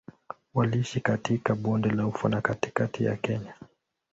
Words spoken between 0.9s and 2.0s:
katika Bonde